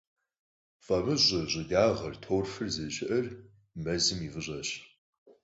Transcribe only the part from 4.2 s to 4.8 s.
и фӀыщӀэщ.